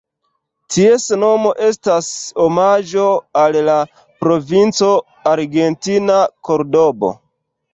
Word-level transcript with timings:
Ties 0.75 1.03
nomo 1.23 1.51
estas 1.67 2.07
omaĝo 2.45 3.05
al 3.43 3.59
la 3.69 3.77
provinco 4.25 4.91
argentina 5.35 6.19
Kordobo. 6.49 7.13